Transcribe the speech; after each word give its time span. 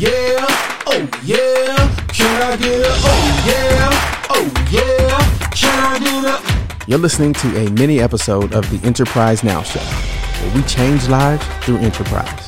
Yeah, 0.00 0.46
oh 0.86 1.08
yeah, 1.22 1.76
can 2.08 2.42
I 2.42 2.56
get 2.56 2.80
a 2.80 2.90
oh 2.90 3.42
yeah, 3.46 4.26
oh 4.30 4.50
yeah, 4.70 5.50
can 5.50 5.78
I 5.78 5.98
get 5.98 6.24
a 6.24 6.90
You're 6.90 6.98
listening 6.98 7.34
to 7.34 7.66
a 7.66 7.70
mini 7.72 8.00
episode 8.00 8.54
of 8.54 8.64
the 8.70 8.86
Enterprise 8.86 9.44
Now 9.44 9.62
Show, 9.62 9.80
where 9.80 10.54
we 10.54 10.62
change 10.62 11.06
lives 11.08 11.44
through 11.66 11.76
enterprise. 11.78 12.46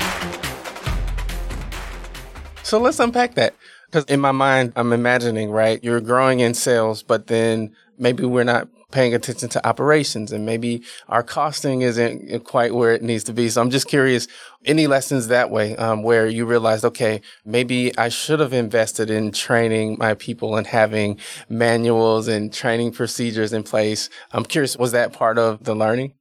So 2.62 2.80
let's 2.80 2.98
unpack 3.00 3.34
that. 3.34 3.54
Because 3.92 4.06
in 4.06 4.20
my 4.20 4.32
mind, 4.32 4.72
I'm 4.74 4.90
imagining, 4.90 5.50
right? 5.50 5.78
You're 5.84 6.00
growing 6.00 6.40
in 6.40 6.54
sales, 6.54 7.02
but 7.02 7.26
then 7.26 7.76
maybe 7.98 8.24
we're 8.24 8.42
not 8.42 8.68
paying 8.90 9.14
attention 9.14 9.50
to 9.50 9.66
operations 9.66 10.32
and 10.32 10.46
maybe 10.46 10.82
our 11.08 11.22
costing 11.22 11.82
isn't 11.82 12.44
quite 12.44 12.74
where 12.74 12.92
it 12.92 13.02
needs 13.02 13.24
to 13.24 13.34
be. 13.34 13.50
So 13.50 13.60
I'm 13.60 13.70
just 13.70 13.88
curious, 13.88 14.28
any 14.64 14.86
lessons 14.86 15.28
that 15.28 15.50
way 15.50 15.76
um, 15.76 16.02
where 16.02 16.26
you 16.26 16.46
realized, 16.46 16.86
okay, 16.86 17.20
maybe 17.44 17.96
I 17.98 18.08
should 18.08 18.40
have 18.40 18.54
invested 18.54 19.10
in 19.10 19.30
training 19.30 19.96
my 19.98 20.14
people 20.14 20.56
and 20.56 20.66
having 20.66 21.18
manuals 21.50 22.28
and 22.28 22.50
training 22.50 22.92
procedures 22.92 23.52
in 23.52 23.62
place. 23.62 24.08
I'm 24.32 24.44
curious, 24.44 24.76
was 24.78 24.92
that 24.92 25.12
part 25.12 25.36
of 25.36 25.64
the 25.64 25.74
learning? 25.74 26.14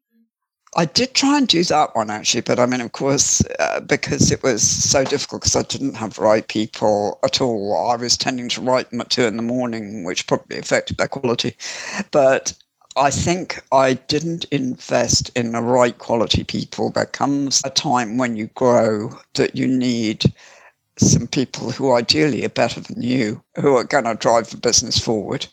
I 0.78 0.86
did 0.86 1.14
try 1.14 1.38
and 1.38 1.48
do 1.48 1.64
that 1.66 1.96
one 1.96 2.10
actually, 2.10 2.42
but 2.42 2.58
I 2.58 2.66
mean, 2.66 2.80
of 2.80 2.94
course, 2.94 3.44
uh, 3.60 3.82
because 3.82 4.32
it 4.32 4.42
was 4.42 4.66
so 4.66 5.04
difficult 5.04 5.42
because 5.42 5.56
I 5.56 5.64
didn't 5.64 5.96
have 5.96 6.14
the 6.14 6.22
right 6.22 6.48
people 6.48 7.20
at 7.24 7.42
all. 7.42 7.90
I 7.90 7.98
was 7.98 8.16
tending 8.16 8.48
to 8.50 8.62
write 8.62 8.90
them 8.90 9.02
at 9.02 9.10
two 9.10 9.26
in 9.26 9.36
the 9.36 9.44
morning, 9.44 10.06
which 10.06 10.28
probably 10.28 10.58
affected 10.58 10.98
their 10.98 11.10
quality. 11.10 11.58
But 12.12 12.54
I 12.96 13.10
think 13.10 13.62
I 13.74 13.96
didn't 13.96 14.46
invest 14.46 15.30
in 15.36 15.52
the 15.52 15.62
right 15.62 15.98
quality 15.98 16.46
people. 16.46 16.90
There 16.90 17.06
comes 17.06 17.62
a 17.66 17.70
time 17.70 18.18
when 18.18 18.38
you 18.38 18.48
grow 18.56 19.12
that 19.34 19.58
you 19.58 19.68
need 19.68 20.34
some 20.98 21.28
people 21.28 21.72
who 21.72 21.94
ideally 21.94 22.46
are 22.46 22.50
better 22.50 22.80
than 22.80 23.02
you, 23.02 23.44
who 23.60 23.76
are 23.76 23.84
going 23.84 24.06
to 24.06 24.16
drive 24.16 24.50
the 24.50 24.58
business 24.58 24.98
forward 24.98 25.48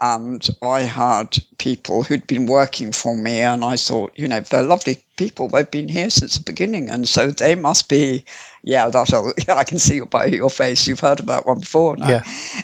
and 0.00 0.48
I 0.62 0.80
had 0.80 1.38
people 1.58 2.02
who'd 2.02 2.26
been 2.26 2.46
working 2.46 2.90
for 2.90 3.16
me, 3.16 3.40
and 3.40 3.64
I 3.64 3.76
thought, 3.76 4.12
you 4.16 4.26
know, 4.26 4.40
they're 4.40 4.62
lovely 4.62 5.04
people. 5.16 5.48
They've 5.48 5.70
been 5.70 5.88
here 5.88 6.08
since 6.08 6.38
the 6.38 6.42
beginning, 6.42 6.88
and 6.88 7.06
so 7.06 7.30
they 7.30 7.54
must 7.54 7.90
be, 7.90 8.24
yeah, 8.62 8.88
that'll. 8.88 9.32
Yeah, 9.46 9.56
I 9.56 9.64
can 9.64 9.78
see 9.78 10.00
by 10.00 10.26
your 10.26 10.48
face. 10.48 10.86
You've 10.86 11.00
heard 11.00 11.20
about 11.20 11.46
one 11.46 11.60
before 11.60 11.96
now. 11.96 12.08
Yeah. 12.08 12.22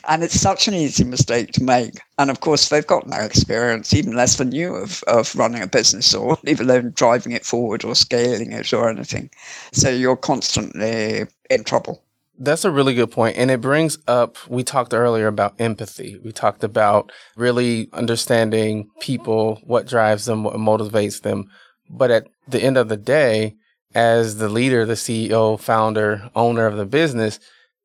And 0.08 0.22
it's 0.22 0.40
such 0.40 0.66
an 0.66 0.74
easy 0.74 1.04
mistake 1.04 1.52
to 1.52 1.62
make. 1.62 2.00
And 2.18 2.30
of 2.30 2.40
course, 2.40 2.70
they've 2.70 2.86
got 2.86 3.06
no 3.06 3.18
experience, 3.18 3.92
even 3.92 4.16
less 4.16 4.36
than 4.36 4.52
you, 4.52 4.74
of, 4.74 5.02
of 5.06 5.34
running 5.36 5.62
a 5.62 5.66
business 5.66 6.14
or 6.14 6.38
even 6.46 6.70
alone 6.70 6.92
driving 6.94 7.32
it 7.32 7.44
forward 7.44 7.84
or 7.84 7.94
scaling 7.94 8.52
it 8.52 8.72
or 8.72 8.88
anything. 8.88 9.30
So 9.72 9.90
you're 9.90 10.16
constantly 10.16 11.26
in 11.50 11.64
trouble. 11.64 12.02
That's 12.38 12.64
a 12.64 12.70
really 12.70 12.94
good 12.94 13.10
point. 13.10 13.36
And 13.36 13.50
it 13.50 13.60
brings 13.60 13.98
up, 14.06 14.36
we 14.48 14.62
talked 14.62 14.92
earlier 14.92 15.26
about 15.26 15.58
empathy. 15.58 16.18
We 16.22 16.32
talked 16.32 16.62
about 16.62 17.10
really 17.36 17.88
understanding 17.92 18.90
people, 19.00 19.60
what 19.64 19.86
drives 19.86 20.26
them, 20.26 20.44
what 20.44 20.54
motivates 20.56 21.22
them. 21.22 21.46
But 21.88 22.10
at 22.10 22.28
the 22.46 22.62
end 22.62 22.76
of 22.76 22.88
the 22.88 22.96
day, 22.96 23.54
as 23.94 24.36
the 24.36 24.48
leader, 24.48 24.84
the 24.84 24.94
CEO, 24.94 25.58
founder, 25.58 26.30
owner 26.34 26.66
of 26.66 26.76
the 26.76 26.84
business, 26.84 27.40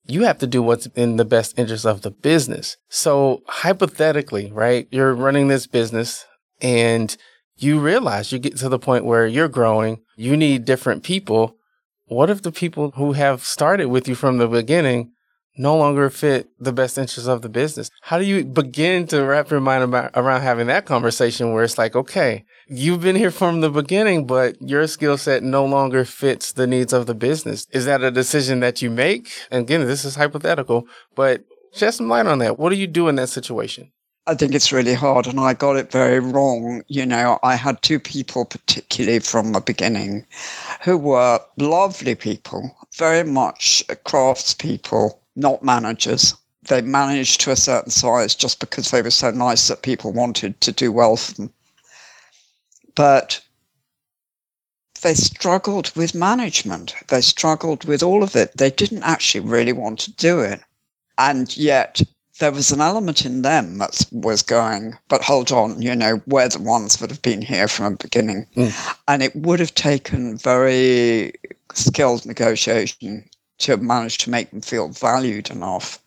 you 0.05 0.23
have 0.23 0.39
to 0.39 0.47
do 0.47 0.61
what's 0.61 0.87
in 0.87 1.15
the 1.15 1.25
best 1.25 1.57
interest 1.57 1.85
of 1.85 2.01
the 2.01 2.11
business. 2.11 2.75
So 2.89 3.43
hypothetically, 3.47 4.51
right, 4.51 4.87
you're 4.91 5.13
running 5.13 5.47
this 5.47 5.67
business 5.67 6.25
and 6.59 7.15
you 7.55 7.79
realize 7.79 8.31
you 8.31 8.39
get 8.39 8.57
to 8.57 8.69
the 8.69 8.79
point 8.79 9.05
where 9.05 9.27
you're 9.27 9.47
growing, 9.47 10.01
you 10.17 10.35
need 10.35 10.65
different 10.65 11.03
people 11.03 11.55
what 12.11 12.29
if 12.29 12.41
the 12.41 12.51
people 12.51 12.91
who 12.91 13.13
have 13.13 13.41
started 13.41 13.85
with 13.85 14.05
you 14.05 14.15
from 14.15 14.37
the 14.37 14.47
beginning 14.47 15.13
no 15.57 15.77
longer 15.77 16.09
fit 16.09 16.49
the 16.59 16.73
best 16.73 16.97
interests 16.97 17.29
of 17.29 17.41
the 17.41 17.47
business? 17.47 17.89
How 18.01 18.17
do 18.17 18.25
you 18.25 18.43
begin 18.43 19.07
to 19.07 19.23
wrap 19.23 19.49
your 19.49 19.61
mind 19.61 19.85
about, 19.85 20.11
around 20.13 20.41
having 20.41 20.67
that 20.67 20.85
conversation 20.85 21.53
where 21.53 21.63
it's 21.63 21.77
like, 21.77 21.95
okay, 21.95 22.43
you've 22.67 22.99
been 22.99 23.15
here 23.15 23.31
from 23.31 23.61
the 23.61 23.69
beginning, 23.69 24.27
but 24.27 24.61
your 24.61 24.87
skill 24.87 25.17
set 25.17 25.41
no 25.41 25.65
longer 25.65 26.03
fits 26.03 26.51
the 26.51 26.67
needs 26.67 26.91
of 26.91 27.05
the 27.05 27.15
business? 27.15 27.65
Is 27.71 27.85
that 27.85 28.03
a 28.03 28.11
decision 28.11 28.59
that 28.59 28.81
you 28.81 28.89
make? 28.89 29.31
And 29.49 29.61
again, 29.61 29.85
this 29.85 30.03
is 30.03 30.15
hypothetical, 30.15 30.87
but 31.15 31.45
shed 31.73 31.93
some 31.93 32.09
light 32.09 32.25
on 32.25 32.39
that. 32.39 32.59
What 32.59 32.71
do 32.71 32.75
you 32.75 32.87
do 32.87 33.07
in 33.07 33.15
that 33.15 33.29
situation? 33.29 33.89
I 34.27 34.35
think 34.35 34.53
it's 34.53 34.71
really 34.71 34.93
hard, 34.93 35.25
and 35.25 35.39
I 35.39 35.55
got 35.55 35.77
it 35.77 35.91
very 35.91 36.19
wrong. 36.19 36.83
You 36.87 37.07
know, 37.07 37.39
I 37.41 37.55
had 37.55 37.81
two 37.81 37.99
people, 37.99 38.45
particularly 38.45 39.19
from 39.19 39.51
the 39.51 39.61
beginning, 39.61 40.27
who 40.81 40.97
were 40.97 41.39
lovely 41.57 42.15
people, 42.15 42.75
very 42.97 43.23
much 43.23 43.83
craftspeople, 44.05 45.17
not 45.35 45.63
managers. 45.63 46.33
They 46.63 46.81
managed 46.81 47.41
to 47.41 47.51
a 47.51 47.55
certain 47.55 47.91
size 47.91 48.35
just 48.35 48.59
because 48.59 48.89
they 48.89 49.01
were 49.01 49.11
so 49.11 49.31
nice 49.31 49.67
that 49.67 49.83
people 49.83 50.11
wanted 50.11 50.59
to 50.61 50.71
do 50.71 50.91
well 50.91 51.17
for 51.17 51.33
them. 51.33 51.53
But 52.95 53.41
they 55.01 55.13
struggled 55.13 55.95
with 55.95 56.13
management. 56.13 56.93
They 57.07 57.21
struggled 57.21 57.85
with 57.85 58.03
all 58.03 58.23
of 58.23 58.35
it. 58.35 58.57
They 58.57 58.69
didn't 58.69 59.03
actually 59.03 59.47
really 59.47 59.73
want 59.73 59.99
to 59.99 60.11
do 60.13 60.39
it. 60.39 60.61
And 61.17 61.55
yet 61.57 62.01
there 62.41 62.51
was 62.51 62.71
an 62.71 62.81
element 62.81 63.23
in 63.23 63.43
them 63.43 63.77
that 63.77 64.03
was 64.11 64.41
going, 64.41 64.97
but 65.09 65.21
hold 65.21 65.51
on, 65.51 65.79
you 65.79 65.95
know, 65.95 66.19
we're 66.25 66.49
the 66.49 66.59
ones 66.59 66.97
that 66.97 67.11
have 67.11 67.21
been 67.21 67.41
here 67.41 67.67
from 67.67 67.93
the 67.93 68.03
beginning. 68.03 68.47
Mm. 68.55 68.95
And 69.07 69.21
it 69.21 69.35
would 69.35 69.59
have 69.59 69.75
taken 69.75 70.37
very 70.37 71.33
skilled 71.73 72.25
negotiation 72.25 73.29
to 73.59 73.77
manage 73.77 74.17
to 74.19 74.31
make 74.31 74.49
them 74.49 74.61
feel 74.61 74.89
valued 74.89 75.51
enough 75.51 75.99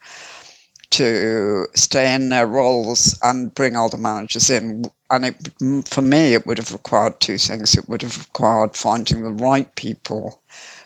to 0.91 1.69
stay 1.77 2.13
in 2.13 2.31
their 2.31 2.49
roles 2.49 3.17
and 3.23 3.55
bring 3.55 3.77
other 3.77 3.97
managers 3.97 4.51
in. 4.51 4.91
And 5.11 5.27
it, 5.27 5.87
for 5.87 6.03
me, 6.03 6.35
it 6.35 6.47
would 6.47 6.59
have 6.59 6.73
required 6.73 7.21
two 7.21 7.39
things. 7.39 7.77
It 7.77 7.89
would 7.89 8.03
have 8.03 8.19
required 8.19 8.75
finding 8.75 9.23
the 9.23 9.31
right 9.31 9.73
people 9.77 10.43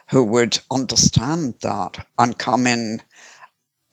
who 0.08 0.24
would 0.24 0.58
understand 0.70 1.54
that 1.62 2.06
and 2.18 2.36
come 2.36 2.66
in 2.66 3.00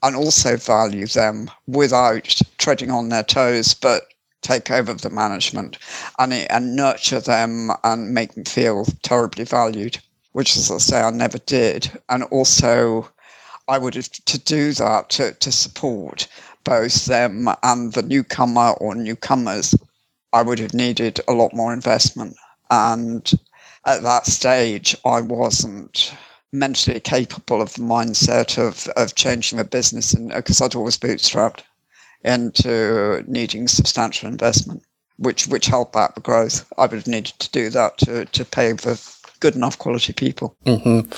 and 0.03 0.15
also 0.15 0.57
value 0.57 1.07
them 1.07 1.49
without 1.67 2.41
treading 2.57 2.91
on 2.91 3.09
their 3.09 3.23
toes, 3.23 3.73
but 3.73 4.03
take 4.41 4.69
over 4.69 4.93
the 4.93 5.09
management 5.09 5.77
and, 6.19 6.33
and 6.33 6.75
nurture 6.75 7.19
them 7.19 7.71
and 7.83 8.13
make 8.13 8.33
them 8.35 8.45
feel 8.45 8.85
terribly 9.01 9.43
valued, 9.43 9.97
which, 10.33 10.55
as 10.55 10.69
I 10.69 10.77
say, 10.77 11.01
I 11.01 11.09
never 11.09 11.39
did. 11.39 11.91
And 12.09 12.23
also, 12.25 13.09
I 13.67 13.79
would 13.79 13.95
have 13.95 14.11
to 14.11 14.37
do 14.37 14.73
that 14.73 15.09
to, 15.11 15.33
to 15.33 15.51
support 15.51 16.27
both 16.63 17.05
them 17.05 17.47
and 17.63 17.93
the 17.93 18.03
newcomer 18.03 18.71
or 18.73 18.93
newcomers. 18.93 19.73
I 20.33 20.43
would 20.43 20.59
have 20.59 20.73
needed 20.73 21.21
a 21.27 21.33
lot 21.33 21.53
more 21.53 21.73
investment. 21.73 22.35
And 22.69 23.31
at 23.85 24.03
that 24.03 24.25
stage, 24.25 24.95
I 25.05 25.21
wasn't 25.21 26.13
mentally 26.59 26.99
capable 26.99 27.61
of 27.61 27.73
the 27.73 27.81
mindset 27.81 28.57
of, 28.57 28.87
of 28.95 29.15
changing 29.15 29.59
a 29.59 29.63
business 29.63 30.13
and 30.13 30.29
because 30.29 30.61
I'd 30.61 30.75
always 30.75 30.97
bootstrapped 30.97 31.61
into 32.23 33.23
needing 33.27 33.67
substantial 33.67 34.29
investment, 34.29 34.83
which 35.17 35.47
which 35.47 35.69
back 35.93 36.15
the 36.15 36.21
growth. 36.21 36.65
I 36.77 36.83
would 36.83 36.93
have 36.93 37.07
needed 37.07 37.33
to 37.39 37.51
do 37.51 37.69
that 37.69 37.97
to 37.99 38.25
to 38.25 38.45
pay 38.45 38.75
for 38.75 38.95
good 39.39 39.55
enough 39.55 39.77
quality 39.77 40.13
people. 40.13 40.57
Mm-hmm. 40.65 41.11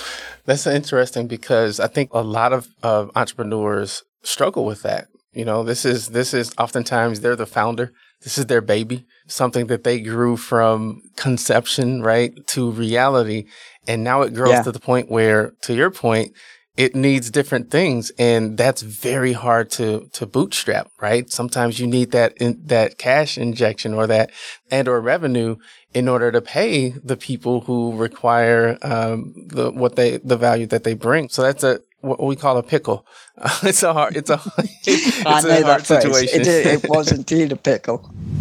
That's 0.46 0.68
interesting 0.68 1.28
because 1.28 1.80
I 1.80 1.88
think 1.88 2.10
a 2.14 2.22
lot 2.22 2.54
of 2.54 2.68
uh, 2.84 3.08
entrepreneurs 3.16 4.04
struggle 4.24 4.66
with 4.66 4.82
that. 4.84 5.08
You 5.34 5.46
know, 5.46 5.64
this 5.64 5.86
is 5.86 6.10
this 6.10 6.34
is 6.34 6.52
oftentimes 6.58 7.22
they're 7.22 7.36
the 7.36 7.46
founder. 7.46 7.94
This 8.24 8.38
is 8.40 8.48
their 8.48 8.62
baby, 8.62 9.06
something 9.28 9.68
that 9.68 9.84
they 9.84 10.00
grew 10.00 10.38
from 10.38 11.04
conception, 11.16 12.02
right, 12.02 12.34
to 12.48 12.72
reality. 12.72 13.46
And 13.88 14.04
now 14.04 14.22
it 14.22 14.34
grows 14.34 14.52
yeah. 14.52 14.64
to 14.64 14.72
the 14.72 14.80
point 14.80 15.10
where, 15.10 15.54
to 15.62 15.74
your 15.74 15.92
point, 15.92 16.34
it 16.78 16.96
needs 16.96 17.32
different 17.32 17.72
things 17.72 18.12
and 18.20 18.56
that's 18.56 18.84
very 18.84 19.34
hard 19.34 19.70
to 19.72 20.08
to 20.14 20.26
bootstrap 20.26 20.88
right? 21.02 21.30
Sometimes 21.32 21.80
you 21.80 21.88
need 21.88 22.12
that 22.12 22.38
in, 22.38 22.62
that 22.66 22.98
cash 22.98 23.38
injection 23.38 23.94
or 23.94 24.08
that 24.08 24.32
and 24.70 24.88
or 24.88 25.02
revenue 25.02 25.58
in 25.94 26.08
order 26.08 26.32
to 26.32 26.42
pay 26.42 26.90
the 26.90 27.18
people 27.18 27.62
who 27.62 27.96
require 27.96 28.78
um, 28.84 29.34
the 29.48 29.72
what 29.72 29.96
they 29.96 30.18
the 30.18 30.38
value 30.38 30.68
that 30.68 30.84
they 30.84 30.94
bring. 30.94 31.30
So 31.30 31.42
that's 31.42 31.64
a 31.64 31.82
what 32.02 32.22
we 32.22 32.36
call 32.36 32.58
a 32.58 32.64
pickle. 32.64 33.06
It's 33.64 33.84
a 33.84 33.94
hard 33.94 34.16
it's 34.16 34.30
a 34.30 34.40
it's 34.86 35.26
I 35.26 35.42
know 35.42 35.64
hard 35.64 35.82
that 35.82 35.88
situation. 35.88 36.42
It, 36.42 36.48
it 36.48 36.90
was 36.90 37.12
indeed 37.12 37.52
a 37.52 37.58
pickle. 37.58 38.10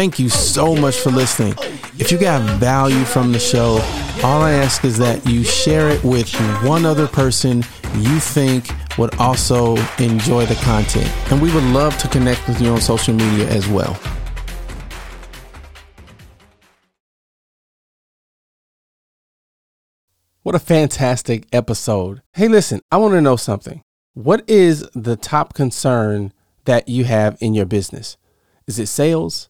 Thank 0.00 0.18
you 0.18 0.30
so 0.30 0.74
much 0.74 0.96
for 0.96 1.10
listening. 1.10 1.52
If 1.98 2.10
you 2.10 2.16
got 2.16 2.40
value 2.58 3.04
from 3.04 3.32
the 3.32 3.38
show, 3.38 3.72
all 4.24 4.40
I 4.40 4.52
ask 4.52 4.82
is 4.82 4.96
that 4.96 5.26
you 5.26 5.44
share 5.44 5.90
it 5.90 6.02
with 6.02 6.32
one 6.64 6.86
other 6.86 7.06
person 7.06 7.58
you 7.96 8.18
think 8.18 8.70
would 8.96 9.14
also 9.16 9.76
enjoy 9.98 10.46
the 10.46 10.54
content. 10.64 11.06
And 11.30 11.42
we 11.42 11.52
would 11.52 11.64
love 11.64 11.98
to 11.98 12.08
connect 12.08 12.48
with 12.48 12.62
you 12.62 12.70
on 12.70 12.80
social 12.80 13.12
media 13.12 13.46
as 13.50 13.68
well. 13.68 13.92
What 20.44 20.54
a 20.54 20.60
fantastic 20.60 21.46
episode. 21.52 22.22
Hey, 22.32 22.48
listen, 22.48 22.80
I 22.90 22.96
want 22.96 23.12
to 23.12 23.20
know 23.20 23.36
something. 23.36 23.82
What 24.14 24.48
is 24.48 24.88
the 24.94 25.16
top 25.16 25.52
concern 25.52 26.32
that 26.64 26.88
you 26.88 27.04
have 27.04 27.36
in 27.42 27.52
your 27.52 27.66
business? 27.66 28.16
Is 28.66 28.78
it 28.78 28.86
sales? 28.86 29.49